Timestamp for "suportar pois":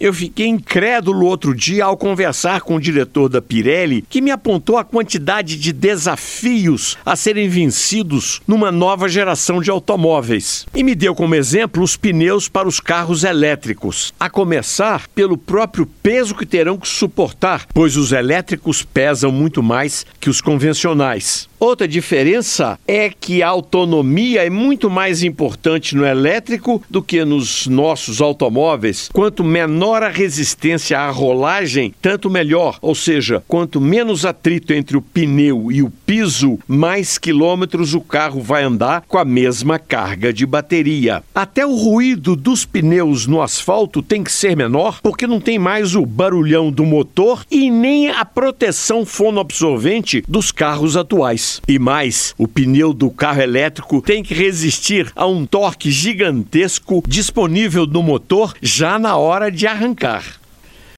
16.86-17.96